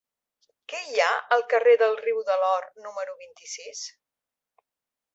[0.71, 3.89] Què hi ha al carrer del Riu de l'Or número vint-i-sis?